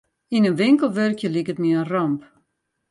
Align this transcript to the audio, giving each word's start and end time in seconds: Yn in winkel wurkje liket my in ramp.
Yn 0.35 0.47
in 0.49 0.57
winkel 0.61 0.91
wurkje 0.95 1.27
liket 1.31 1.61
my 1.61 1.69
in 1.79 1.85
ramp. 1.91 2.21